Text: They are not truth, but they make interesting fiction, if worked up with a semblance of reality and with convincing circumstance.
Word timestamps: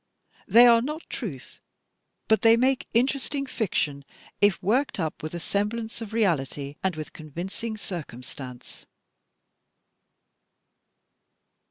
They 0.47 0.65
are 0.65 0.81
not 0.81 1.07
truth, 1.11 1.61
but 2.27 2.41
they 2.41 2.57
make 2.57 2.87
interesting 2.91 3.45
fiction, 3.45 4.03
if 4.41 4.59
worked 4.63 4.99
up 4.99 5.21
with 5.21 5.35
a 5.35 5.39
semblance 5.39 6.01
of 6.01 6.11
reality 6.11 6.75
and 6.83 6.95
with 6.95 7.13
convincing 7.13 7.77
circumstance. 7.77 8.87